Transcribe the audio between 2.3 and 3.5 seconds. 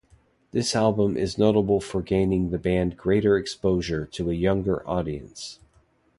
the band greater